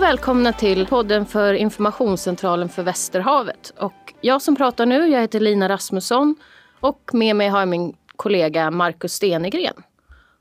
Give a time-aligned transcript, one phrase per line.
[0.00, 3.74] Och välkomna till podden för Informationscentralen för Västerhavet.
[3.78, 6.36] Och jag som pratar nu, jag heter Lina Rasmusson
[6.80, 9.74] och med mig har jag min kollega Marcus Stenegren.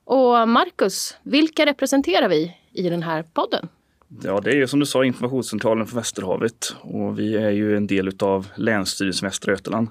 [0.06, 3.68] Och Marcus, vilka representerar vi i den här podden?
[4.24, 7.88] Ja, det är ju som du sa Informationscentralen för Västerhavet och vi är ju en
[7.88, 9.88] del av Länsstyrelsen Västra Götaland.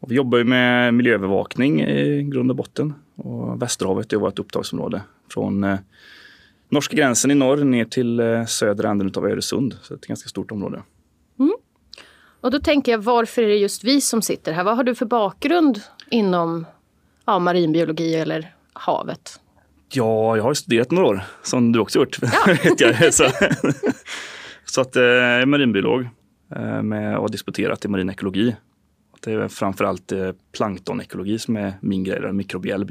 [0.00, 5.02] Och vi jobbar ju med miljöövervakning i grund och botten och Västerhavet är vårt upptagsområde
[5.28, 5.78] från eh,
[6.72, 9.76] norska gränsen i norr ner till eh, södra änden av Öresund.
[9.82, 10.82] Så det är ett ganska stort område.
[11.38, 11.52] Mm.
[12.40, 14.64] Och då tänker jag, varför är det just vi som sitter här?
[14.64, 15.80] Vad har du för bakgrund
[16.10, 16.66] inom
[17.26, 19.40] ja, marinbiologi eller havet?
[19.92, 22.18] Ja, jag har studerat några år, som du också gjort.
[22.22, 22.28] Ja.
[22.64, 23.14] vet jag.
[23.14, 23.24] Så,
[24.64, 26.08] så att eh, jag är marinbiolog
[26.56, 28.56] eh, med, och har disputerat i marin ekologi.
[29.20, 30.12] Det är framförallt
[30.56, 32.82] planktonekologi som är min grej, mikrobiell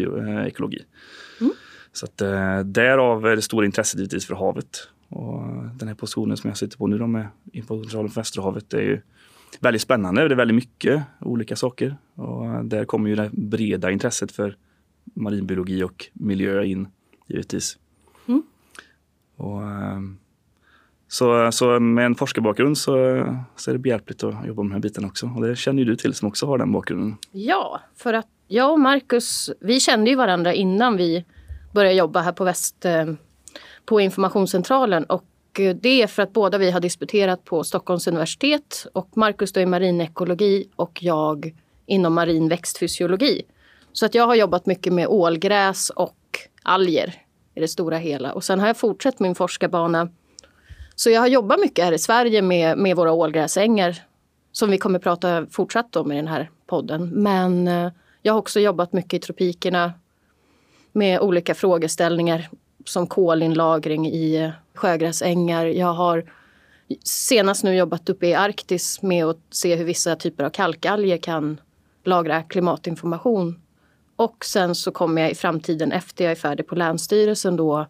[0.47, 0.81] ekologi.
[1.41, 1.53] Mm.
[1.93, 2.17] Så att,
[2.65, 4.87] därav är det stora intresset givetvis för havet.
[5.09, 5.43] Och
[5.75, 9.01] den här positionen som jag sitter på nu då med Infocentralen för Västerhavet är ju
[9.59, 10.27] väldigt spännande.
[10.27, 14.57] Det är väldigt mycket olika saker och där kommer ju det breda intresset för
[15.03, 16.87] marinbiologi och miljö in
[17.27, 17.77] givetvis.
[18.27, 18.43] Mm.
[19.35, 20.17] Och, ehm,
[21.07, 22.93] så, så med en forskarbakgrund så,
[23.55, 25.31] så är det behjälpligt att jobba med de här bitarna också.
[25.35, 27.15] Och det känner ju du till som också har den bakgrunden.
[27.31, 31.25] Ja, för att jag och Marcus, vi kände ju varandra innan vi
[31.71, 33.05] började jobba här på Väst eh,
[33.85, 35.03] på informationscentralen.
[35.03, 35.25] Och
[35.59, 39.59] eh, det är för att båda vi har disputerat på Stockholms universitet och Marcus då
[39.59, 41.53] i marinekologi och jag
[41.85, 43.41] inom marin växtfysiologi.
[43.93, 46.17] Så att jag har jobbat mycket med ålgräs och
[46.63, 47.15] alger
[47.55, 48.33] i det stora hela.
[48.33, 50.09] Och sen har jag fortsatt min forskarbana.
[50.95, 54.03] Så jag har jobbat mycket här i Sverige med, med våra ålgräsängar
[54.51, 57.09] som vi kommer prata fortsatt om i den här podden.
[57.09, 57.91] Men eh,
[58.21, 59.93] jag har också jobbat mycket i tropikerna
[60.91, 62.49] med olika frågeställningar
[62.85, 65.65] som kolinlagring i sjögräsängar.
[65.65, 66.31] Jag har
[67.03, 71.61] senast nu jobbat uppe i Arktis med att se hur vissa typer av kalkalger kan
[72.03, 73.61] lagra klimatinformation
[74.15, 77.87] och sen så kommer jag i framtiden efter jag är färdig på Länsstyrelsen då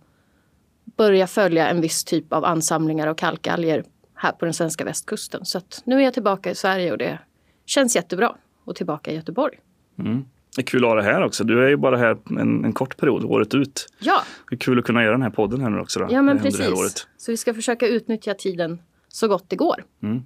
[0.98, 3.84] börja följa en viss typ av ansamlingar av kalkalger
[4.14, 5.46] här på den svenska västkusten.
[5.46, 7.20] Så att nu är jag tillbaka i Sverige och det
[7.66, 9.60] känns jättebra och tillbaka i Göteborg.
[10.00, 10.26] Mm.
[10.56, 11.44] Det är kul att ha dig här också.
[11.44, 13.88] Du är ju bara här en, en, kort period, året ut.
[14.00, 14.22] Ja.
[14.50, 16.00] Det är kul att kunna göra den här podden här nu också.
[16.00, 17.08] Då, ja, men precis.
[17.18, 19.84] Så vi ska försöka utnyttja tiden så gott det går.
[20.04, 20.24] Mm.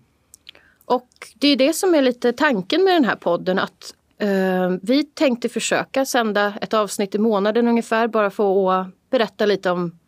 [0.85, 5.03] Och det är det som är lite tanken med den här podden, att Eh, vi
[5.03, 9.99] tänkte försöka sända ett avsnitt i månaden ungefär bara för att berätta lite om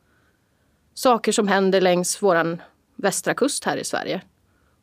[0.93, 2.57] saker som händer längs vår
[2.95, 4.21] västra kust här i Sverige.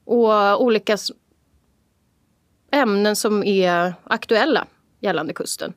[0.05, 0.97] Och olika
[2.71, 4.67] ämnen som är aktuella
[5.05, 5.73] gällande kusten.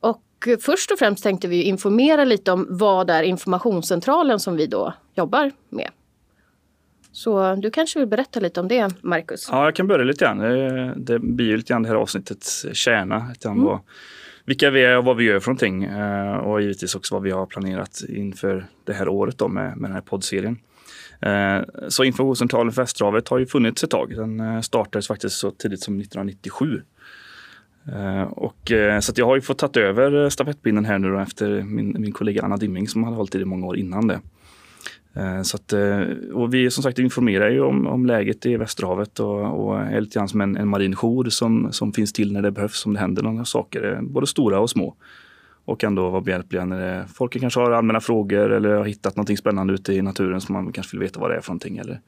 [0.00, 4.94] Och först och främst tänkte vi informera lite om vad är informationscentralen som vi då
[5.14, 5.90] jobbar med.
[7.12, 9.48] Så du kanske vill berätta lite om det, Marcus?
[9.50, 10.38] Ja, jag kan börja lite grann.
[11.04, 13.28] Det blir ju lite grann det här avsnittets kärna.
[13.28, 13.66] Lite grann mm.
[13.66, 13.80] vad,
[14.44, 15.84] vilka vi är och vad vi gör för någonting.
[15.84, 19.90] Eh, och givetvis också vad vi har planerat inför det här året då med, med
[19.90, 20.58] den här poddserien.
[21.20, 24.16] Eh, så Informationscentralen för Västerhavet har ju funnits ett tag.
[24.16, 26.82] Den eh, startades faktiskt så tidigt som 1997.
[27.88, 31.18] Eh, och, eh, så jag har ju fått ta över eh, stafettpinnen här nu då
[31.18, 34.20] efter min, min kollega Anna Dimming som hade hållit i det många år innan det.
[35.42, 35.72] Så att,
[36.32, 40.18] och vi som sagt informerar ju om, om läget i Västerhavet och, och är lite
[40.18, 43.00] grann som en, en marin jour som, som finns till när det behövs, om det
[43.00, 44.96] händer några saker, både stora och små.
[45.64, 49.38] Och ändå vara behjälpliga när det, folk kanske har allmänna frågor eller har hittat något
[49.38, 51.78] spännande ute i naturen som man kanske vill veta vad det är för någonting.
[51.78, 52.00] Eller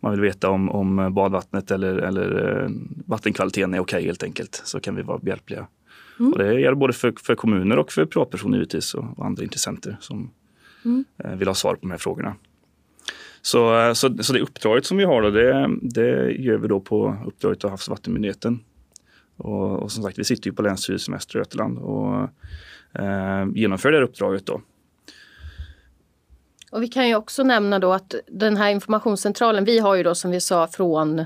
[0.00, 2.68] man vill veta om, om badvattnet eller, eller
[3.06, 4.62] vattenkvaliteten är okej okay, helt enkelt.
[4.64, 5.66] Så kan vi vara behjälpliga.
[6.20, 6.32] Mm.
[6.32, 9.96] Och det gäller både för, för kommuner och för privatpersoner givetvis och, och andra intressenter
[10.00, 10.30] som
[10.84, 11.04] mm.
[11.38, 12.34] vill ha svar på de här frågorna.
[13.42, 17.16] Så, så, så det uppdraget som vi har då, det, det gör vi då på
[17.26, 18.60] uppdraget av Havs och vattenmyndigheten.
[19.36, 22.22] Och, och, som sagt, vi sitter ju på Länsstyrelsen Västra Götaland och
[23.02, 24.60] eh, genomför det här uppdraget då.
[26.70, 30.14] Och vi kan ju också nämna då att den här informationscentralen, vi har ju då
[30.14, 31.24] som vi sa från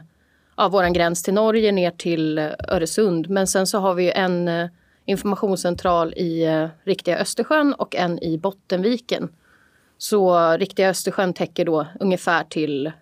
[0.57, 3.31] ja, våran gräns till Norge ner till Öresund.
[3.31, 4.69] Men sen så har vi en eh,
[5.05, 9.29] informationscentral i eh, riktiga Östersjön och en i Bottenviken.
[9.99, 12.93] Så riktiga Östersjön täcker då ungefär till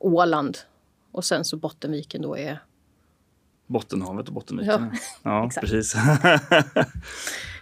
[0.00, 0.58] Åland.
[1.12, 2.62] Och sen så Bottenviken då är...
[3.66, 4.90] Bottenhavet och Bottenviken.
[5.22, 5.94] Ja, ja precis.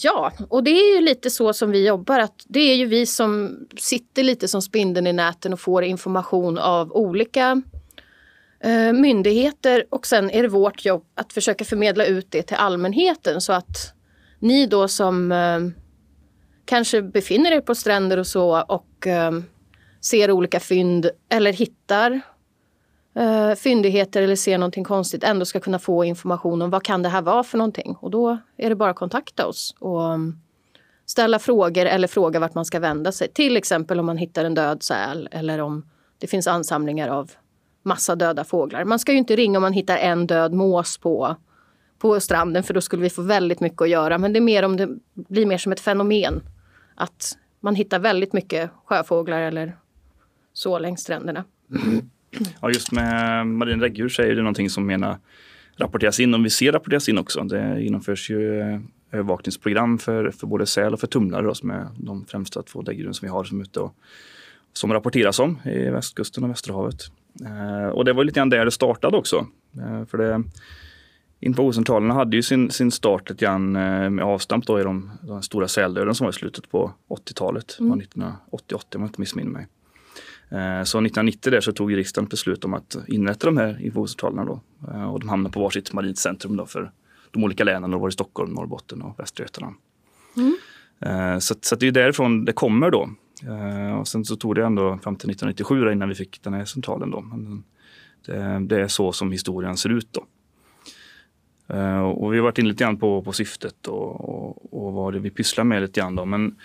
[0.00, 2.18] ja, och det är ju lite så som vi jobbar.
[2.18, 6.58] Att det är ju vi som sitter lite som spindeln i näten och får information
[6.58, 7.62] av olika
[8.60, 9.84] eh, myndigheter.
[9.90, 13.92] Och sen är det vårt jobb att försöka förmedla ut det till allmänheten så att
[14.38, 15.60] ni då som eh,
[16.64, 19.32] kanske befinner er på stränder och så och eh,
[20.00, 22.20] ser olika fynd eller hittar
[23.16, 27.08] eh, fyndigheter eller ser någonting konstigt ändå ska kunna få information om vad kan det
[27.08, 27.96] här vara för någonting.
[28.00, 30.38] Och då är det bara att kontakta oss och mm,
[31.06, 33.28] ställa frågor eller fråga vart man ska vända sig.
[33.28, 35.86] Till exempel om man hittar en död säl eller om
[36.18, 37.30] det finns ansamlingar av
[37.82, 38.84] massa döda fåglar.
[38.84, 41.36] Man ska ju inte ringa om man hittar en död mås på,
[41.98, 44.18] på stranden för då skulle vi få väldigt mycket att göra.
[44.18, 46.42] Men det är mer om det blir mer som ett fenomen.
[46.94, 49.76] Att man hittar väldigt mycket sjöfåglar eller
[50.52, 51.44] så längs stränderna.
[51.70, 52.10] Mm.
[52.60, 55.18] Ja, just med marin däggdjur så är det någonting som menar
[55.76, 57.42] rapporteras in och vi ser rapporteras in också.
[57.42, 58.80] Det genomförs ju eh,
[59.12, 63.14] övervakningsprogram för, för både säl och för tumlare då, som är de främsta två däggdjuren
[63.14, 63.94] som vi har som ute och
[64.72, 67.00] som rapporteras om i västkusten och Västerhavet.
[67.44, 69.46] Eh, och det var lite grann där det startade också.
[69.78, 70.42] Eh, för det,
[71.40, 75.42] Informationscentralerna hade ju sin, sin start lite grann eh, med avstamp då i de, de
[75.42, 78.00] stora säldöden som var i slutet på 80-talet, mm.
[78.00, 79.66] 1988 om jag inte missminner mig.
[80.50, 84.60] Eh, så 1990 där så tog riksdagen beslut om att inrätta de här informationscentralerna då.
[84.88, 86.92] Eh, och de hamnade på varsitt marint centrum då för
[87.30, 87.90] de olika länen.
[87.90, 89.74] Då var det Stockholm, Norrbotten och Västergötland.
[90.36, 90.56] Mm.
[91.00, 93.10] Eh, så, så det är därifrån det kommer då.
[94.00, 97.10] Och sen så tog det ändå fram till 1997 innan vi fick den här centralen
[97.10, 97.20] då.
[97.20, 97.64] Men
[98.26, 100.20] det, det är så som historien ser ut då.
[102.12, 105.18] Och vi har varit inne lite grann på, på syftet och, och, och vad det
[105.18, 106.24] vi pysslar med lite grann då.
[106.24, 106.56] Men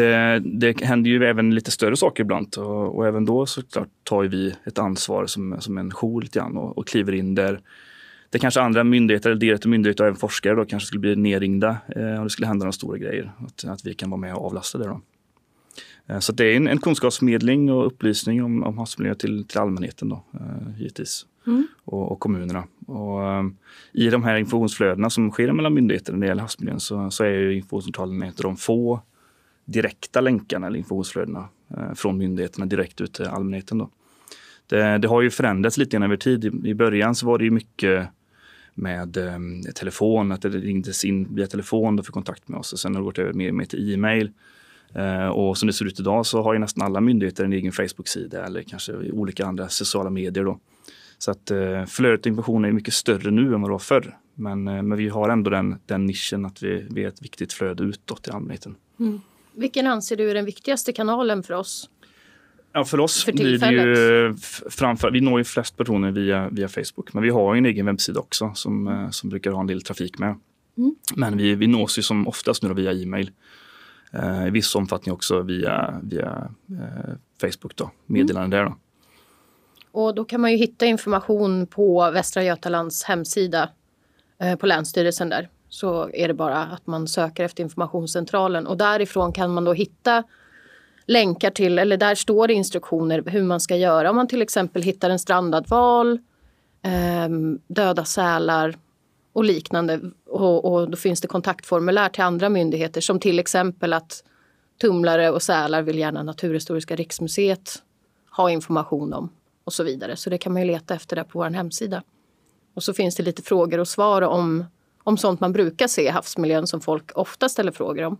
[0.00, 4.24] det, det händer ju även lite större saker ibland och, och även då såklart tar
[4.24, 7.60] vi ett ansvar som, som en jour lite grann och, och kliver in där
[8.30, 11.76] det kanske andra myndigheter, eller direkta myndigheter och även forskare då kanske skulle bli nerringda
[11.96, 13.32] eh, om det skulle hända några stora grejer.
[13.46, 14.84] Att, att vi kan vara med och avlasta det.
[14.84, 15.00] Då.
[16.06, 20.08] Eh, så det är en, en kunskapsförmedling och upplysning om, om havsmiljö till, till allmänheten
[20.08, 21.26] då, eh, givetvis.
[21.46, 21.66] Mm.
[21.84, 22.64] Och, och, kommunerna.
[22.86, 23.56] Och, um,
[23.92, 27.28] I de här informationsflödena som sker mellan myndigheter när det gäller havsmiljön så, så är
[27.28, 29.00] ju informationscentralen ett av de få
[29.66, 33.78] direkta länkarna eller informationsflödena eh, från myndigheterna direkt ut till allmänheten.
[33.78, 33.90] Då.
[34.66, 36.44] Det, det har ju förändrats lite grann över tid.
[36.44, 38.08] I, I, början så var det ju mycket
[38.74, 39.38] med eh,
[39.74, 42.72] telefon, att det ringdes in via telefon för kontakt med oss.
[42.72, 44.32] Och sen har det gått över mer, mer till e-mail.
[44.94, 47.72] Eh, och som det ser ut idag så har ju nästan alla myndigheter en egen
[47.72, 50.44] Facebook-sida eller kanske olika andra sociala medier.
[50.44, 50.58] Då.
[51.18, 54.16] Så att eh, flödet av information är mycket större nu än vad det var förr.
[54.34, 57.52] Men, eh, men vi har ändå den, den nischen att vi, vi är ett viktigt
[57.52, 58.74] flöde utåt till allmänheten.
[59.00, 59.20] Mm.
[59.56, 61.90] Vilken anser du är den viktigaste kanalen för oss?
[62.72, 64.36] Ja, för oss för blir det ju
[64.70, 68.20] framför, vi når ju flest personer via, via Facebook, men vi har en egen webbsida
[68.20, 69.12] också som, mm.
[69.12, 70.34] som brukar ha en del trafik med.
[70.78, 70.94] Mm.
[71.14, 73.30] Men vi, vi nås ju som oftast nu via e-mail.
[74.12, 78.64] Eh, I viss omfattning också via, via eh, Facebook, då, meddelanden mm.
[78.64, 78.64] där.
[78.64, 78.76] Då.
[80.00, 83.70] Och då kan man ju hitta information på Västra Götalands hemsida
[84.40, 89.32] eh, på Länsstyrelsen där så är det bara att man söker efter informationscentralen och därifrån
[89.32, 90.24] kan man då hitta
[91.06, 94.82] länkar till, eller där står det instruktioner hur man ska göra om man till exempel
[94.82, 96.18] hittar en strandad val,
[96.82, 97.28] eh,
[97.66, 98.76] döda sälar
[99.32, 100.00] och liknande.
[100.26, 104.24] Och, och, då finns det kontaktformulär till andra myndigheter som till exempel att
[104.80, 107.82] tumlare och sälar vill gärna Naturhistoriska riksmuseet
[108.36, 109.28] ha information om
[109.64, 110.16] och så vidare.
[110.16, 112.02] Så det kan man ju leta efter där på vår hemsida.
[112.74, 114.64] Och så finns det lite frågor och svar om
[115.06, 118.18] om sånt man brukar se i havsmiljön som folk ofta ställer frågor om.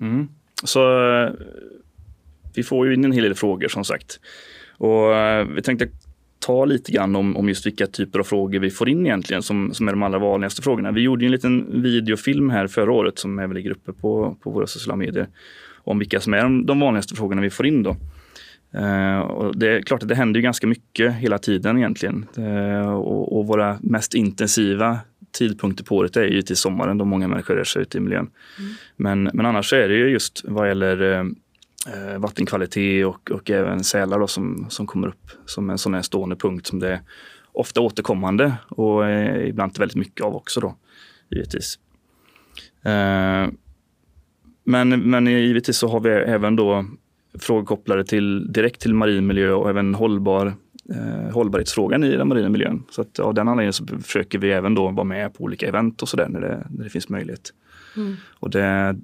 [0.00, 0.28] Mm.
[0.64, 0.80] Så
[1.10, 1.30] eh,
[2.54, 4.20] vi får ju in en hel del frågor som sagt.
[4.76, 5.88] Och eh, vi tänkte
[6.38, 9.74] ta lite grann om, om just vilka typer av frågor vi får in egentligen som,
[9.74, 10.92] som är de allra vanligaste frågorna.
[10.92, 14.66] Vi gjorde en liten videofilm här förra året som även ligger uppe på, på våra
[14.66, 15.28] sociala medier
[15.74, 17.82] om vilka som är de, de vanligaste frågorna vi får in.
[17.82, 17.96] Då.
[18.74, 22.26] Uh, och det är klart att det händer ganska mycket hela tiden egentligen.
[22.38, 24.98] Uh, och, och, våra mest intensiva
[25.32, 28.30] tidpunkter på året är ju till sommaren då många människor rör sig ute i miljön.
[28.58, 28.72] Mm.
[28.96, 34.18] Men, men annars är det ju just vad gäller uh, vattenkvalitet och, och även sälar
[34.18, 37.00] då som, som kommer upp som en sån här stående punkt som det är
[37.52, 39.10] ofta återkommande och
[39.46, 40.76] ibland väldigt mycket av också då
[41.30, 41.78] givetvis.
[44.64, 46.84] men, men givetvis så har vi även då
[47.38, 50.54] frågor kopplade till, direkt till marin miljö och även hållbar,
[50.94, 52.82] eh, hållbarhetsfrågan i den marina miljön.
[52.90, 56.02] Så att av den anledningen så försöker vi även då vara med på olika event
[56.02, 57.52] och sådär när det, när det finns möjlighet.
[57.96, 58.16] Mm.
[58.30, 58.96] Och det,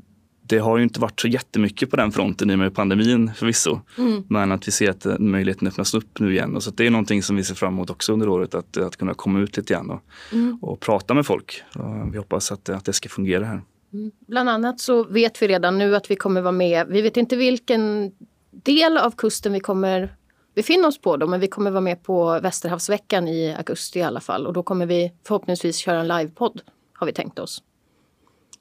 [0.46, 3.80] det har ju inte varit så jättemycket på den fronten i och med pandemin förvisso.
[3.98, 4.22] Mm.
[4.28, 6.56] Men att vi ser att eh, möjligheten öppnas upp nu igen.
[6.56, 8.96] Och så det är någonting som vi ser fram emot också under året, att, att
[8.96, 10.58] kunna komma ut lite grann och, mm.
[10.62, 11.62] och prata med folk.
[11.74, 13.60] Och vi hoppas att, att det ska fungera här.
[13.94, 14.10] Mm.
[14.26, 16.86] Bland annat så vet vi redan nu att vi kommer vara med.
[16.88, 18.12] Vi vet inte vilken
[18.50, 20.16] del av kusten vi kommer
[20.54, 24.20] befinna oss på då, men vi kommer vara med på Västerhavsveckan i augusti i alla
[24.20, 27.62] fall och då kommer vi förhoppningsvis köra en livepodd har vi tänkt oss.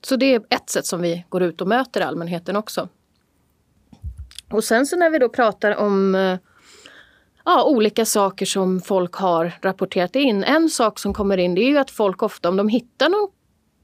[0.01, 2.89] Så det är ett sätt som vi går ut och möter allmänheten också.
[4.51, 6.37] Och sen så när vi då pratar om eh,
[7.45, 10.43] ja, olika saker som folk har rapporterat in.
[10.43, 13.29] En sak som kommer in det är ju att folk ofta om de hittar någon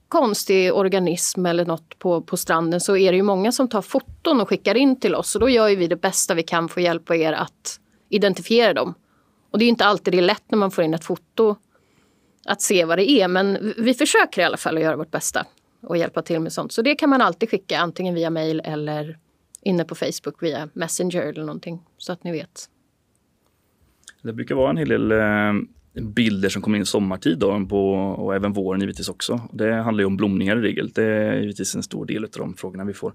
[0.09, 4.41] konstig organism eller något på, på stranden så är det ju många som tar foton
[4.41, 6.85] och skickar in till oss och då gör vi det bästa vi kan för att
[6.85, 8.93] hjälpa er att identifiera dem.
[9.51, 11.55] Och det är inte alltid det är lätt när man får in ett foto
[12.45, 15.45] att se vad det är men vi försöker i alla fall att göra vårt bästa
[15.81, 16.71] och hjälpa till med sånt.
[16.71, 19.17] Så det kan man alltid skicka antingen via mail eller
[19.61, 22.69] inne på Facebook via Messenger eller någonting så att ni vet.
[24.21, 25.53] Det brukar vara en hel del eh,
[25.93, 29.41] bilder som kommer in sommartid då, på, och även våren givetvis också.
[29.53, 30.91] Det handlar ju om blomningar i regel.
[30.95, 33.13] Det är givetvis en stor del av de frågorna vi får.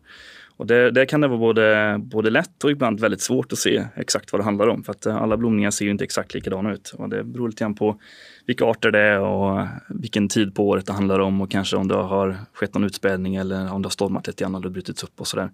[0.56, 3.84] Och det, det, kan det vara både, både lätt och ibland väldigt svårt att se
[3.96, 4.84] exakt vad det handlar om.
[4.84, 6.94] För att eh, alla blomningar ser ju inte exakt likadana ut.
[6.98, 8.00] Och det beror lite grann på
[8.46, 11.88] vilka arter det är och vilken tid på året det handlar om och kanske om
[11.88, 15.20] det har skett någon utspädning eller om det har stormat lite grann eller brutits upp
[15.20, 15.50] och sådär.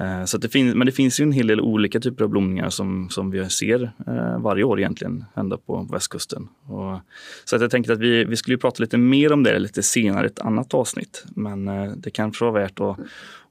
[0.00, 2.70] Eh, så det finns, men det finns ju en hel del olika typer av blomningar
[2.70, 6.48] som, som vi ser eh, varje år egentligen hända på västkusten.
[6.66, 7.00] Och,
[7.44, 10.24] så att jag tänkte att vi, vi skulle prata lite mer om det lite senare
[10.24, 11.24] i ett annat avsnitt.
[11.36, 12.98] Men eh, det kanske var värt att,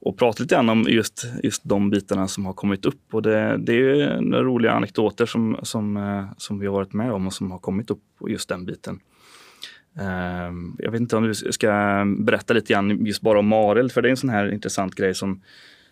[0.05, 3.13] att prata lite grann om just, just de bitarna som har kommit upp.
[3.13, 6.93] Och det, det är ju några roliga anekdoter som, som, eh, som vi har varit
[6.93, 8.99] med om och som har kommit upp på just den biten.
[9.99, 14.01] Ehm, jag vet inte om du ska berätta lite grann just bara om Mareld, för
[14.01, 15.41] det är en sån här intressant grej som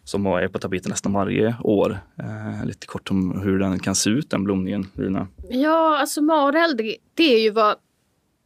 [0.04, 2.00] som är på tapeten nästan varje år.
[2.20, 5.28] Eh, lite kort om hur den kan se ut, den blomningen, Lina.
[5.50, 6.82] Ja, alltså mareld,
[7.14, 7.76] det, är ju vad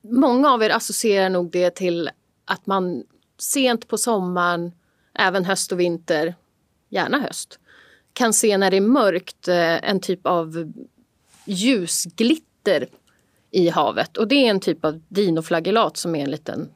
[0.02, 2.10] många av er associerar nog det till
[2.46, 3.04] att man
[3.38, 4.72] sent på sommaren,
[5.14, 6.36] även höst och vinter,
[6.90, 7.60] gärna höst,
[8.14, 10.74] kan se när det är mörkt eh, en typ av
[11.46, 12.88] ljusglitter
[13.52, 14.18] i havet.
[14.18, 16.70] Och det är en typ av dinoflagellat som är en liten,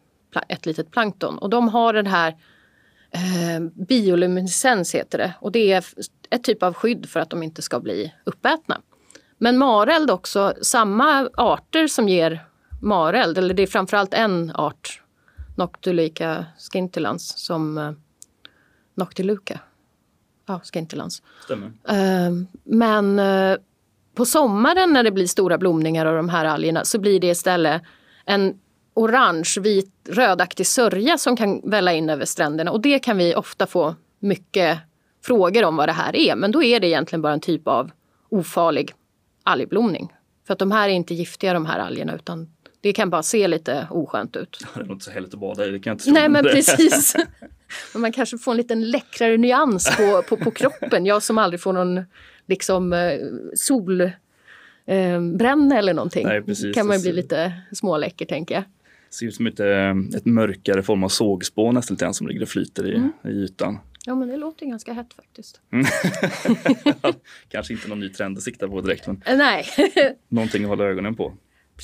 [0.47, 1.37] ett litet plankton.
[1.37, 2.35] Och de har den här
[3.11, 5.85] Eh, bioluminescens heter det och det är
[6.29, 8.81] ett typ av skydd för att de inte ska bli uppätna.
[9.37, 12.45] Men mareld också, samma arter som ger
[12.81, 15.01] mareld, eller det är framförallt en art,
[15.55, 17.91] Noctuluca scintillans, som eh,
[18.95, 19.59] Noctiluca.
[20.45, 21.23] Ja, scintillans.
[21.43, 21.71] Stämmer.
[21.87, 22.31] Eh,
[22.63, 23.57] men eh,
[24.15, 27.81] på sommaren när det blir stora blomningar av de här algerna så blir det istället
[28.25, 28.59] en
[28.93, 32.71] orange, vit, rödaktig sörja som kan välla in över stränderna.
[32.71, 34.79] Och det kan vi ofta få mycket
[35.25, 36.35] frågor om vad det här är.
[36.35, 37.91] Men då är det egentligen bara en typ av
[38.29, 38.91] ofarlig
[39.43, 40.13] algblomning.
[40.47, 42.49] För att de här är inte giftiga de här algerna utan
[42.81, 44.59] det kan bara se lite oskönt ut.
[44.75, 46.13] det är inte så härligt att bada i, det kan jag inte tro.
[46.13, 47.15] Nej men precis.
[47.93, 51.05] men man kanske får en liten läckrare nyans på, på, på kroppen.
[51.05, 52.05] Jag som aldrig får någon
[52.45, 53.19] liksom eh,
[53.55, 54.01] sol
[54.85, 56.27] eh, bränna eller någonting.
[56.27, 58.63] Nej, precis, kan man ju bli lite småläcker tänker jag
[59.09, 62.49] ser ut som ett, eh, ett mörkare form av sågspån nästan lite som ligger och
[62.49, 63.11] flyter i, mm.
[63.23, 63.77] i ytan.
[64.05, 65.61] Ja men det låter ganska hett faktiskt.
[67.49, 69.65] Kanske inte någon ny trend att sikta på direkt men eh, Nej.
[70.27, 71.33] någonting att hålla ögonen på.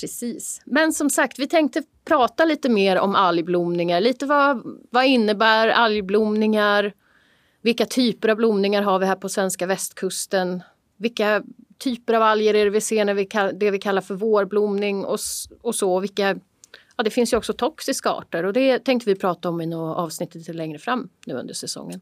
[0.00, 0.62] Precis.
[0.66, 4.00] Men som sagt, vi tänkte prata lite mer om algblomningar.
[4.00, 6.92] Lite vad, vad innebär algblomningar?
[7.62, 10.62] Vilka typer av blomningar har vi här på svenska västkusten?
[10.96, 11.42] Vilka
[11.78, 15.18] typer av alger är det vi ser när vi det vi kallar för vårblomning och,
[15.62, 16.00] och så?
[16.00, 16.36] Vilka
[16.96, 19.96] Ja, det finns ju också toxiska arter och det tänkte vi prata om i något
[19.96, 22.00] avsnitt lite längre fram nu under säsongen.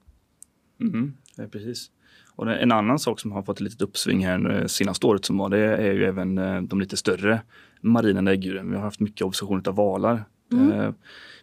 [0.80, 1.90] Mm, ja, precis.
[2.36, 5.48] Och en annan sak som har fått ett litet uppsving här senaste året som var
[5.48, 7.42] det är ju även eh, de lite större
[7.80, 8.70] marina däggdjuren.
[8.70, 10.24] Vi har haft mycket observationer av valar.
[10.52, 10.72] Mm.
[10.72, 10.92] Eh,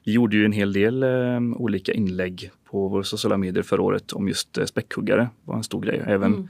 [0.03, 4.13] vi gjorde ju en hel del eh, olika inlägg på våra sociala medier förra året
[4.13, 5.21] om just späckhuggare.
[5.21, 6.03] Det var en stor grej.
[6.07, 6.47] Även mm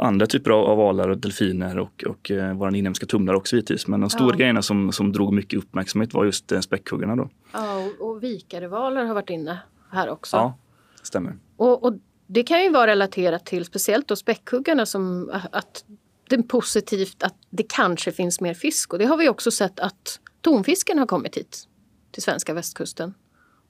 [0.00, 3.86] andra typer av, av valar och delfiner och, och eh, våra inhemska tumlare också givetvis.
[3.86, 4.36] Men de stora ja.
[4.36, 7.30] grejerna som, som drog mycket uppmärksamhet var just eh, späckhuggarna då.
[7.52, 9.58] Ja, och, och vikarevalar har varit inne
[9.90, 10.36] här också.
[10.36, 10.58] Ja,
[11.02, 11.36] stämmer.
[11.56, 11.94] Och, och
[12.26, 15.84] det kan ju vara relaterat till speciellt då späckhuggarna som att
[16.28, 19.80] det är positivt att det kanske finns mer fisk och det har vi också sett
[19.80, 21.68] att tonfisken har kommit hit
[22.10, 23.14] till svenska västkusten.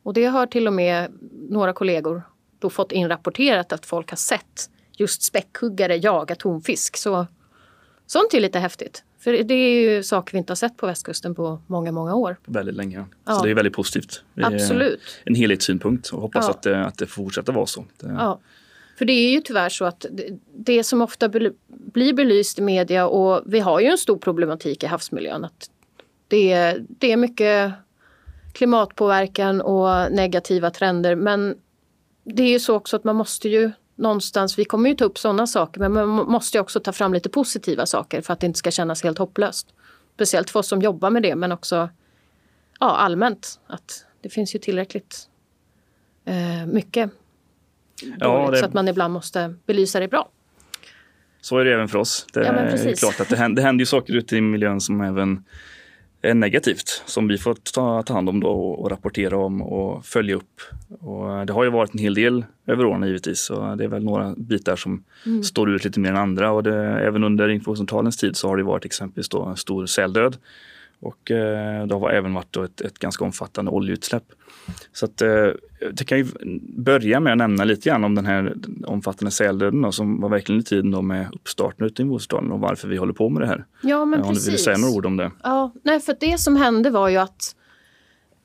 [0.02, 1.12] Och det har till och med
[1.50, 2.22] några kollegor
[2.58, 6.96] då fått inrapporterat att folk har sett just späckhuggare jaga tonfisk.
[6.96, 7.26] Så,
[8.06, 9.02] sånt är lite häftigt.
[9.18, 12.36] För det är ju saker vi inte har sett på västkusten på många, många år.
[12.44, 13.04] Väldigt länge.
[13.24, 13.34] Ja.
[13.34, 14.22] Så det är väldigt positivt.
[14.34, 15.00] Är Absolut.
[15.24, 16.50] En helhetssynpunkt och hoppas ja.
[16.50, 17.84] att, det, att det får fortsätta vara så.
[18.00, 18.06] Det...
[18.06, 18.40] Ja.
[18.98, 20.06] För det är ju tyvärr så att
[20.54, 24.86] det som ofta blir belyst i media och vi har ju en stor problematik i
[24.86, 25.44] havsmiljön.
[25.44, 25.70] Att
[26.28, 27.72] det, är, det är mycket
[28.52, 31.54] klimatpåverkan och negativa trender men
[32.24, 35.18] det är ju så också att man måste ju någonstans, vi kommer ju ta upp
[35.18, 38.58] sådana saker men man måste också ta fram lite positiva saker för att det inte
[38.58, 39.66] ska kännas helt hopplöst.
[40.14, 41.88] Speciellt för oss som jobbar med det men också
[42.80, 45.28] ja, allmänt att det finns ju tillräckligt
[46.24, 47.10] eh, mycket
[48.18, 50.28] Ja, dåligt, det- så att man ibland måste belysa det bra.
[51.40, 52.26] Så är det även för oss.
[52.32, 55.00] Det Ja, är klart att det händer, det händer ju saker ute i miljön som
[55.00, 55.44] även
[56.34, 60.34] negativt som vi får ta, ta hand om då och, och rapportera om och följa
[60.34, 60.60] upp.
[61.00, 64.04] Och det har ju varit en hel del över åren givetvis så det är väl
[64.04, 65.42] några bitar som Mm.
[65.42, 68.62] står ut lite mer än andra och det, även under infocentralens tid så har det
[68.62, 70.36] varit exempelvis då en stor säldöd
[71.00, 74.24] och eh, det har även varit ett, ett ganska omfattande oljeutsläpp.
[74.92, 75.28] Så att, eh,
[75.80, 76.26] jag kan ju
[76.76, 78.54] börja med att nämna lite grann om den här
[78.86, 82.60] omfattande säldöden då, som var verkligen i tiden då med uppstarten ute i Bostaden och
[82.60, 83.64] varför vi håller på med det här.
[83.82, 84.52] Ja, men om du precis.
[84.52, 85.30] vill säga några ord om det.
[85.42, 87.56] Ja, nej, för det som hände var ju att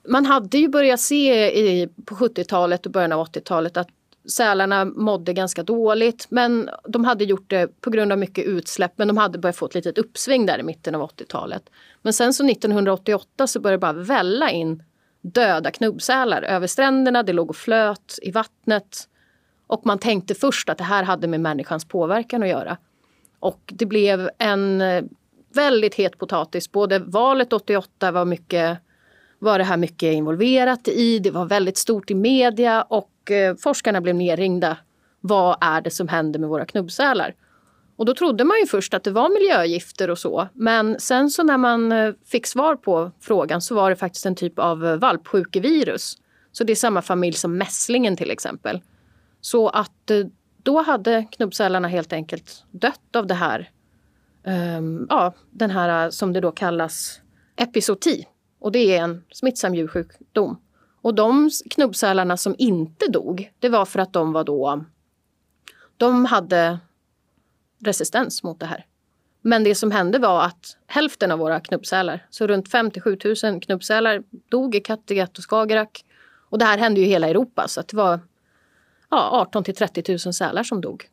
[0.10, 3.88] man hade ju börjat se i, på 70-talet och början av 80-talet att
[4.30, 6.28] sälarna mådde ganska dåligt.
[6.30, 8.92] Men de hade gjort det på grund av mycket utsläpp.
[8.96, 11.64] Men de hade börjat få ett litet uppsving där i mitten av 80-talet.
[12.02, 14.84] Men sen så 1988 så började det bara välla in
[15.22, 17.24] döda knubbsälar över stränderna.
[17.24, 19.08] Det låg och flöt i vattnet.
[19.68, 22.78] Och man tänkte först att det här hade med människans påverkan att göra.
[23.40, 25.04] Och det blev en eh,
[25.54, 26.72] väldigt het potatis.
[26.72, 28.78] Både valet 88 var, mycket,
[29.40, 31.20] var det här mycket involverat i.
[31.20, 34.78] Det var väldigt stort i media och och eh, forskarna blev nerringda.
[35.22, 37.36] Vad är det som händer med våra knubbsälar?
[37.96, 40.48] Och då trodde man ju först att det var miljögifter och så.
[40.54, 44.36] Men sen så när man eh, fick svar på frågan så var det faktiskt en
[44.36, 46.18] typ av eh, valpsjukevirus.
[46.52, 48.82] Så det är samma familj som mässlingen till exempel.
[49.42, 50.12] Så att
[50.64, 53.70] då hade knubbsälarna helt enkelt dött av det här.
[54.78, 57.22] Um, ja, den här som det då kallas
[57.56, 58.28] episoti.
[58.60, 60.58] Och det är en smittsam djursjukdom.
[61.02, 64.84] Och de knubbsälarna som inte dog, det var för att de var då...
[65.98, 66.80] De hade
[67.80, 68.86] resistens mot det här.
[69.42, 73.62] Men det som hände var att hälften av våra knubbsälar, så runt 5 7 000
[73.62, 76.06] knubbsälar dog i Kattegatt och Skagerrak.
[76.50, 78.20] Och det här hände ju i hela Europa så att det var
[79.10, 81.10] ja, 18 till 30 000 sälar som dog.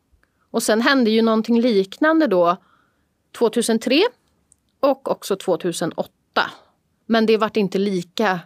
[0.51, 2.57] Och sen hände ju någonting liknande då
[3.37, 4.01] 2003
[4.79, 6.11] och också 2008.
[7.05, 8.39] Men det vart inte lika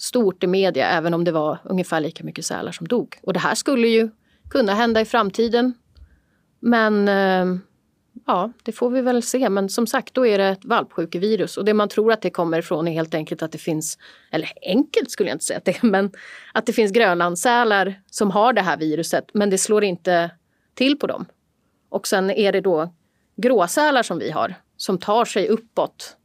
[0.00, 3.18] stort i media även om det var ungefär lika mycket sälar som dog.
[3.22, 4.10] Och det här skulle ju
[4.50, 5.74] kunna hända i framtiden.
[6.60, 7.60] Men eh,
[8.26, 9.48] ja, det får vi väl se.
[9.48, 12.58] Men som sagt, då är det ett valpsjukevirus och det man tror att det kommer
[12.58, 13.98] ifrån är helt enkelt att det finns,
[14.30, 16.10] eller enkelt skulle jag inte säga att det är, men
[16.54, 20.30] att det finns grönlandssälar som har det här viruset, men det slår inte
[20.74, 21.24] till på dem.
[21.88, 22.94] Och sen är det då
[23.36, 26.16] gråsälar som vi har som tar sig uppåt,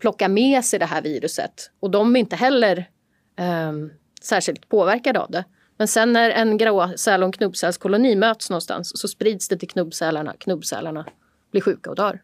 [0.00, 2.88] plockar med sig det här viruset och de är inte heller
[3.36, 3.90] ehm,
[4.22, 5.44] särskilt påverkade av det.
[5.76, 10.34] Men sen när en gråsäl och en knubbsälskoloni möts någonstans så sprids det till knubbsälarna.
[10.38, 11.06] Knubbsälarna
[11.50, 12.22] blir sjuka och dör.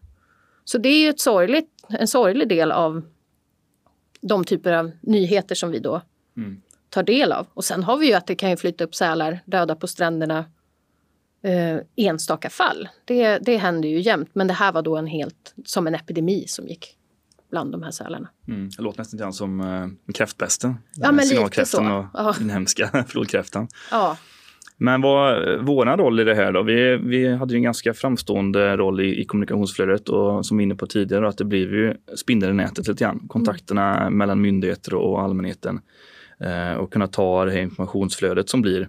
[0.64, 3.02] Så det är ett sorgligt, en sorglig del av
[4.20, 6.02] de typer av nyheter som vi då
[6.36, 6.62] Mm.
[6.88, 7.46] tar del av.
[7.54, 10.44] Och sen har vi ju att det kan ju flyta upp sälar döda på stränderna
[11.42, 12.88] eh, enstaka fall.
[13.04, 14.30] Det, det händer ju jämt.
[14.32, 16.96] Men det här var då en helt som en epidemi som gick
[17.50, 18.28] bland de här sälarna.
[18.48, 18.68] Mm.
[18.76, 20.74] Det låter nästan grann som uh, kräftpesten.
[20.94, 22.34] Ja, men lite Signalkräftan och Ja.
[22.50, 23.68] hemska flodkräftan.
[23.90, 24.16] Ja,
[24.76, 26.62] Men vad vår roll i det här då?
[26.62, 30.74] Vi, vi hade ju en ganska framstående roll i, i kommunikationsflödet och som vi inne
[30.74, 33.28] på tidigare att det blev ju spindeln i nätet lite grann.
[33.28, 35.80] Kontakterna mellan myndigheter och allmänheten
[36.40, 38.88] eh, och kunna ta det här informationsflödet som blir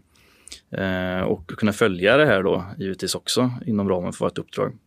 [0.71, 4.77] eh, och kunna följa det här då givetvis också inom ramen för vårt uppdrag.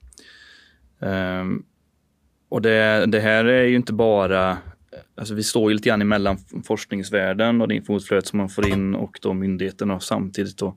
[1.01, 1.63] Ehm,
[2.55, 4.59] och det, det här är ju inte bara
[5.17, 8.95] Alltså vi står ju lite grann emellan forskningsvärlden och det informationsflödet som man får in
[8.95, 10.77] och då myndigheterna samtidigt då,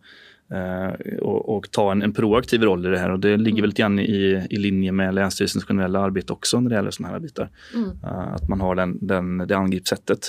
[0.51, 3.69] eh, och, och ta en, en proaktiv roll i det här och det ligger väl
[3.69, 7.19] lite grann i, i linje med Länsstyrelsens generella arbete också när det gäller sådana här
[7.19, 7.49] bitar.
[7.75, 7.89] Mm.
[8.03, 10.19] Eh, att man har den, den, det angreppssättet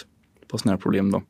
[0.48, 1.10] på sådana här problem.
[1.10, 1.22] Då.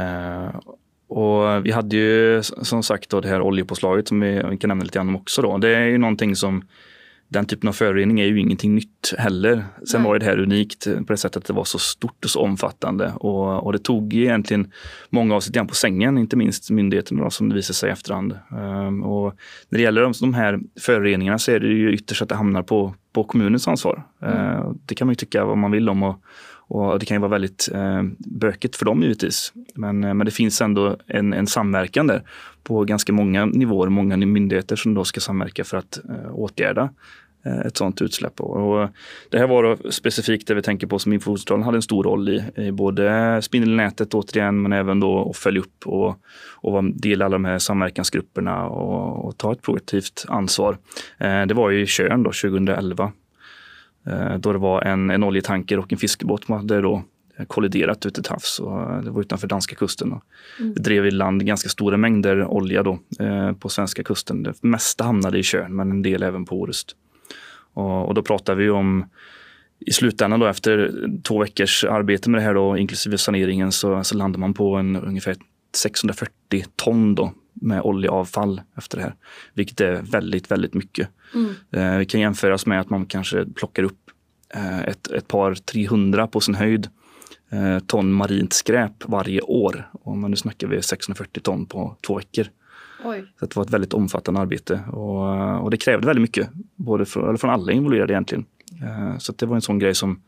[0.00, 0.60] Eh,
[1.08, 4.84] och vi hade ju som sagt då det här oljepåslaget som vi, vi kan nämna
[4.84, 5.42] lite grann om också.
[5.42, 5.58] Då.
[5.58, 6.62] Det är ju någonting som
[7.28, 9.64] den typen av förorening är ju ingenting nytt heller.
[9.90, 10.10] Sen Nej.
[10.10, 13.12] var det här unikt på det sättet att det var så stort och så omfattande.
[13.16, 14.72] Och, och det tog egentligen
[15.10, 18.38] många av sig på sängen, inte minst myndigheterna som det visade sig i efterhand.
[18.52, 19.34] Ehm, och
[19.68, 22.62] när det gäller de, de här föroreningarna så är det ju ytterst att det hamnar
[22.62, 24.02] på, på kommunens ansvar.
[24.22, 26.22] Ehm, det kan man ju tycka vad man vill om och,
[26.68, 29.52] och det kan ju vara väldigt eh, bökigt för dem givetvis.
[29.74, 32.22] Men, eh, men det finns ändå en, en samverkan där
[32.68, 36.90] på ganska många nivåer, många myndigheter som då ska samverka för att eh, åtgärda
[37.44, 38.40] eh, ett sådant utsläpp.
[38.40, 38.88] Och, och
[39.30, 42.28] det här var då specifikt det vi tänker på som Infocentralen hade en stor roll
[42.28, 46.16] i, i både spindelnätet återigen men även då att följa upp och,
[46.54, 50.78] och vara del i alla de här samverkansgrupperna och, och ta ett proaktivt ansvar.
[51.18, 53.12] Eh, det var ju i Tjörn då 2011
[54.06, 57.02] eh, då det var en, en oljetanker och en fiskebåt som hade då
[57.46, 58.60] kolliderat ute till havs.
[58.60, 60.12] Och det var utanför danska kusten.
[60.12, 60.22] Och
[60.60, 60.72] mm.
[60.72, 64.42] Vi drev i land ganska stora mängder olja då, eh, på svenska kusten.
[64.42, 66.96] Det mesta hamnade i Tjörn men en del även på Orust.
[67.74, 69.04] Och, och då pratar vi om
[69.80, 74.16] i slutändan då efter två veckors arbete med det här då, inklusive saneringen så, så
[74.16, 75.36] landar man på en ungefär
[75.76, 79.14] 640 ton då, med oljeavfall efter det här.
[79.54, 81.08] Vilket är väldigt, väldigt mycket.
[81.34, 82.00] Mm.
[82.00, 84.10] Eh, kan jämföras med att man kanske plockar upp
[84.54, 86.90] eh, ett, ett par 300 på sin höjd eh,
[87.86, 89.90] ton marint skräp varje år.
[89.92, 92.46] Och nu snackar vi 640 ton på två veckor.
[93.04, 93.32] Oj.
[93.40, 97.28] Så det var ett väldigt omfattande arbete och, och det krävde väldigt mycket, både för,
[97.28, 98.44] eller från alla involverade egentligen.
[98.82, 100.22] Eh, så det var en sån grej som,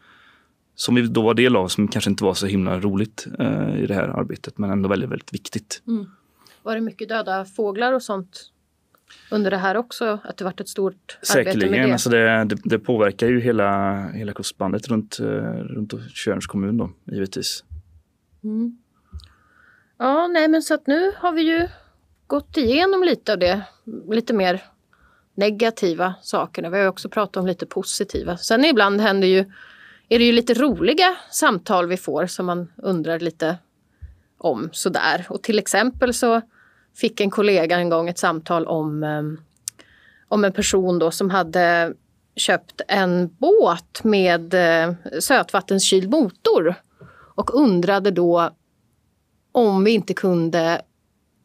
[0.74, 3.86] som vi då var del av som kanske inte var så himla roligt eh, i
[3.86, 5.82] det här arbetet men ändå väldigt, väldigt viktigt.
[5.86, 6.06] Mm.
[6.62, 8.49] Var det mycket döda fåglar och sånt
[9.30, 10.18] under det här också?
[10.24, 11.92] Att det varit ett stort Säkerligen, arbete med det?
[11.92, 16.90] Alltså det, det, det påverkar ju hela, hela kustbandet runt, eh, runt Tjörns kommun då,
[17.04, 17.64] givetvis.
[18.44, 18.78] Mm.
[19.98, 21.68] Ja, nej men så att nu har vi ju
[22.26, 23.62] gått igenom lite av det,
[24.08, 24.62] lite mer
[25.34, 26.70] negativa sakerna.
[26.70, 28.36] Vi har också pratat om lite positiva.
[28.36, 29.38] Sen ibland händer ju,
[30.08, 33.58] är det ju lite roliga samtal vi får som man undrar lite
[34.38, 35.26] om sådär.
[35.28, 36.40] Och till exempel så
[36.96, 39.22] fick en kollega en gång ett samtal om, eh,
[40.28, 41.94] om en person då som hade
[42.36, 46.74] köpt en båt med eh, sötvattenskyld motor
[47.34, 48.50] och undrade då
[49.52, 50.82] om vi inte kunde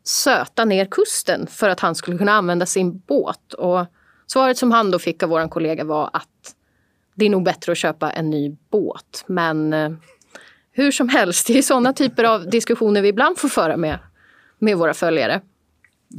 [0.04, 3.54] söta ner kusten för att han skulle kunna använda sin båt.
[3.54, 3.86] Och
[4.28, 6.56] svaret som han då fick av vår kollega var att
[7.16, 9.24] det är nog bättre att köpa en ny båt.
[9.28, 9.92] Men eh,
[10.72, 14.00] hur som helst, det är sådana typer av diskussioner vi ibland får föra med,
[14.66, 15.42] med våra följare.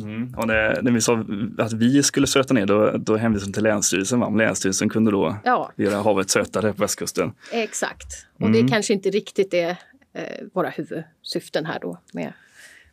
[0.03, 0.35] Mm.
[0.37, 1.25] Och det, när vi sa
[1.59, 4.23] att vi skulle söta ner, då, då hänvisade till Länsstyrelsen.
[4.23, 5.73] Om Länsstyrelsen kunde då ja.
[5.77, 7.33] göra havet sötare på västkusten.
[7.53, 8.27] Exakt.
[8.35, 8.53] Och mm.
[8.53, 9.71] det kanske inte riktigt är
[10.13, 12.33] eh, våra huvudsyften här då med,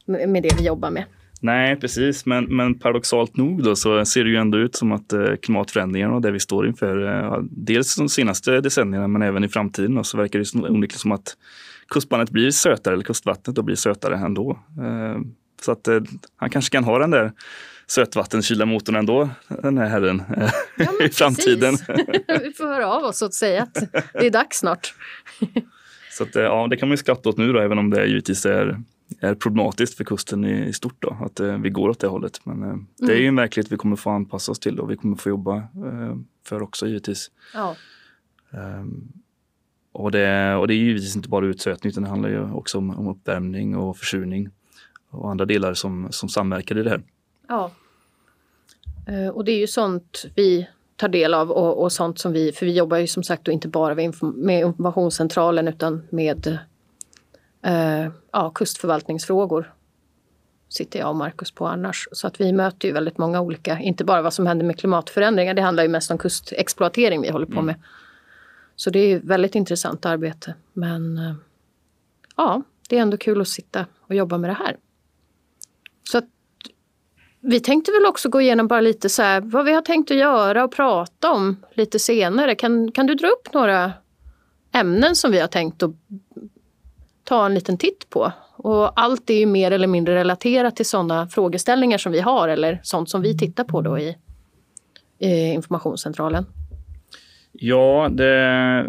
[0.05, 1.05] med det vi jobbar med.
[1.41, 2.25] Nej, precis.
[2.25, 6.15] Men, men paradoxalt nog då så ser det ju ändå ut som att eh, klimatförändringarna
[6.15, 10.03] och det vi står inför, eh, dels de senaste decennierna men även i framtiden, då,
[10.03, 11.37] så verkar det onekligen som att
[11.87, 14.59] kustbandet blir sötare, eller kustvattnet då blir sötare ändå.
[14.81, 15.21] Eh,
[15.63, 16.01] så att eh,
[16.35, 17.31] han kanske kan ha den där
[17.87, 20.23] sötvattenkylda motorn ändå, den här herren,
[20.77, 21.73] ja, i framtiden.
[22.43, 23.73] vi får höra av oss och säga att
[24.13, 24.93] det är dags snart.
[26.11, 28.05] så att, eh, ja, det kan man ju skratta åt nu då, även om det
[28.05, 28.77] givetvis är
[29.19, 32.45] är problematiskt för kusten i, i stort då, att eh, vi går åt det hållet.
[32.45, 33.29] Men eh, det är ju mm.
[33.29, 36.61] en verklighet vi kommer få anpassa oss till och vi kommer få jobba eh, för
[36.61, 37.31] också givetvis.
[37.53, 37.75] Ja.
[38.51, 39.11] Um,
[39.91, 42.89] och, det, och det är givetvis inte bara utsötning utan det handlar ju också om,
[42.89, 44.49] om uppvärmning och försurning
[45.13, 47.03] och andra delar som, som samverkar i det här.
[47.47, 47.71] Ja.
[49.09, 52.51] Uh, och det är ju sånt vi tar del av och, och, sånt som vi,
[52.51, 56.57] för vi jobbar ju som sagt inte bara med informationscentralen utan med
[57.61, 59.73] eh, ja, kustförvaltningsfrågor
[60.69, 62.07] sitter jag och Markus på annars.
[62.11, 65.53] Så att vi möter ju väldigt många olika, inte bara vad som händer med klimatförändringar,
[65.53, 67.65] det handlar ju mest om kustexploatering vi håller på mm.
[67.65, 67.75] med.
[68.75, 70.55] Så det är ju väldigt intressant arbete.
[70.73, 71.35] Men eh,
[72.35, 74.77] ja, det är ändå kul att sitta och jobba med det här.
[76.03, 76.25] Så att,
[77.39, 80.17] vi tänkte väl också gå igenom bara lite så här, vad vi har tänkt att
[80.17, 82.55] göra och prata om lite senare.
[82.55, 83.91] Kan, kan du dra upp några
[84.73, 85.91] ämnen som vi har tänkt att
[87.23, 88.31] ta en liten titt på.
[88.55, 92.79] Och allt är ju mer eller mindre relaterat till sådana frågeställningar som vi har eller
[92.83, 94.17] sånt som vi tittar på då i,
[95.19, 96.45] i informationscentralen.
[97.51, 98.85] Ja, det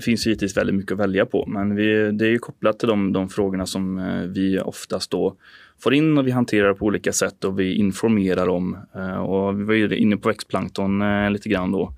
[0.00, 3.12] finns givetvis väldigt mycket att välja på, men vi, det är ju kopplat till de,
[3.12, 5.36] de frågorna som eh, vi oftast då
[5.80, 8.78] får in och vi hanterar på olika sätt och vi informerar om.
[8.94, 11.94] Eh, och vi var ju inne på växtplankton eh, lite grann då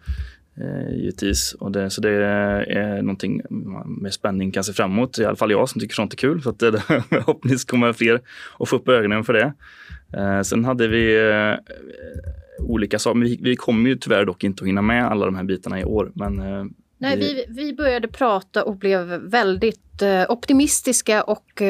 [0.56, 1.52] eh, givetvis.
[1.60, 3.42] Och det, så det är någonting
[3.86, 5.18] med spänning kan se fram emot.
[5.18, 6.42] I alla fall jag som tycker sånt är kul.
[6.42, 8.20] Så att det, förhoppningsvis kommer fler
[8.58, 9.52] att få upp ögonen för det.
[10.44, 11.32] Sen hade vi
[12.58, 13.20] olika saker.
[13.20, 15.84] Vi, vi kommer ju tyvärr dock inte att hinna med alla de här bitarna i
[15.84, 16.12] år.
[16.14, 16.36] Men,
[16.98, 21.62] Nej, vi, vi började prata och blev väldigt optimistiska och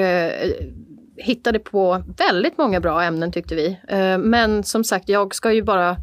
[1.17, 3.79] hittade på väldigt många bra ämnen tyckte vi.
[3.89, 5.97] Eh, men som sagt, jag ska ju bara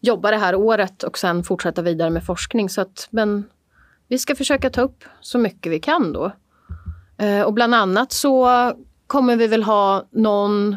[0.00, 2.68] jobba det här året och sen fortsätta vidare med forskning.
[2.68, 3.44] Så att, men
[4.08, 6.32] vi ska försöka ta upp så mycket vi kan då.
[7.18, 8.48] Eh, och bland annat så
[9.06, 10.76] kommer vi väl ha någon,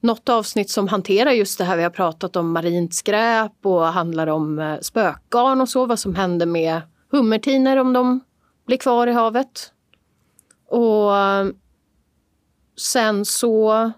[0.00, 4.26] något avsnitt som hanterar just det här vi har pratat om marint skräp och handlar
[4.26, 8.20] om eh, spökgarn och så, vad som händer med hummertiner om de
[8.66, 9.72] blir kvar i havet.
[10.68, 11.12] Och
[12.76, 13.90] sen så,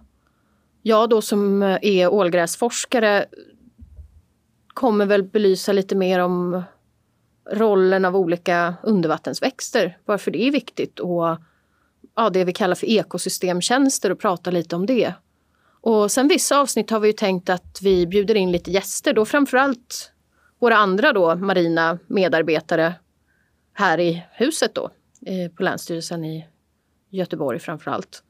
[0.82, 3.26] jag då som är ålgräsforskare
[4.74, 6.62] kommer väl belysa lite mer om
[7.50, 11.38] rollen av olika undervattensväxter, varför det är viktigt och
[12.14, 15.14] ja, det vi kallar för ekosystemtjänster och prata lite om det.
[15.80, 19.24] Och sen vissa avsnitt har vi ju tänkt att vi bjuder in lite gäster, då
[19.24, 20.12] framförallt
[20.58, 22.94] våra andra då marina medarbetare
[23.72, 24.90] här i huset då,
[25.26, 26.46] eh, på Länsstyrelsen i
[27.10, 28.22] Göteborg framförallt.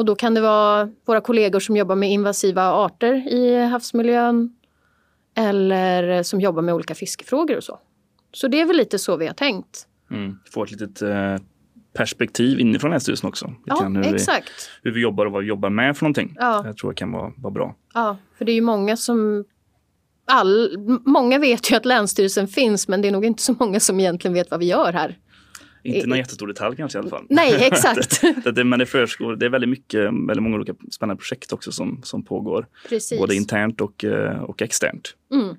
[0.00, 4.56] Och då kan det vara våra kollegor som jobbar med invasiva arter i havsmiljön
[5.36, 7.78] eller som jobbar med olika fiskefrågor och så.
[8.32, 9.86] Så det är väl lite så vi har tänkt.
[10.10, 10.38] Mm.
[10.52, 11.36] Få ett litet eh,
[11.92, 13.54] perspektiv inifrån Länsstyrelsen också.
[13.66, 14.70] Ja, hur exakt.
[14.82, 16.36] Vi, hur vi jobbar och vad vi jobbar med för någonting.
[16.38, 16.66] Ja.
[16.66, 17.74] Jag tror det kan vara, vara bra.
[17.94, 19.44] Ja, för det är ju många som...
[20.24, 24.00] All, många vet ju att Länsstyrelsen finns men det är nog inte så många som
[24.00, 25.18] egentligen vet vad vi gör här.
[25.82, 27.26] Inte någon jättestor detalj kanske i alla fall.
[27.28, 28.20] Nej, exakt.
[28.44, 31.72] det, det, men det, förskor, det är väldigt mycket, väldigt många olika spännande projekt också
[31.72, 32.66] som, som pågår.
[32.88, 33.18] Precis.
[33.18, 35.16] Både internt och, eh, och externt.
[35.32, 35.56] Mm.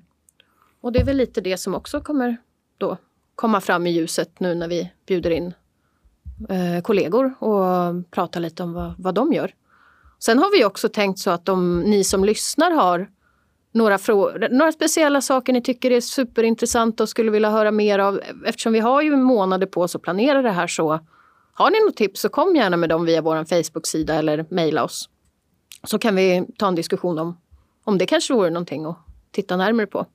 [0.80, 2.36] Och det är väl lite det som också kommer
[2.78, 2.96] då
[3.34, 5.54] komma fram i ljuset nu när vi bjuder in
[6.48, 9.54] eh, kollegor och pratar lite om vad, vad de gör.
[10.18, 13.10] Sen har vi också tänkt så att om ni som lyssnar har
[13.72, 13.98] några,
[14.50, 18.20] några speciella saker ni tycker är superintressanta och skulle vilja höra mer av.
[18.46, 21.00] Eftersom vi har ju månader på oss att planera det här så
[21.54, 25.08] har ni något tips så kom gärna med dem via vår Facebook-sida eller mejla oss.
[25.84, 27.40] Så kan vi ta en diskussion om,
[27.84, 28.98] om det kanske vore någonting att
[29.30, 30.06] titta närmare på.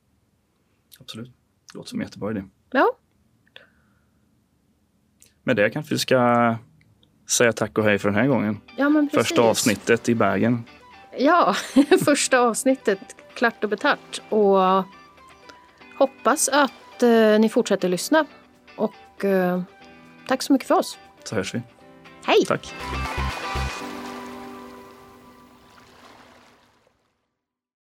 [1.00, 1.32] Absolut.
[1.74, 2.44] Det låter som en jättebra idé.
[2.72, 2.92] Ja.
[5.44, 6.56] Med det kanske vi ska
[7.30, 8.62] säga tack och hej för den här gången.
[8.78, 9.08] Ja.
[9.14, 10.64] Första avsnittet i Bergen.
[11.20, 11.56] Ja,
[12.06, 13.00] första avsnittet
[13.34, 14.22] klart och betart.
[14.30, 14.58] Och
[15.98, 18.26] hoppas att eh, ni fortsätter lyssna.
[18.76, 19.62] Och eh,
[20.28, 20.98] tack så mycket för oss.
[21.24, 21.62] Så hörs vi.
[22.26, 22.46] Hej!
[22.46, 22.74] Tack.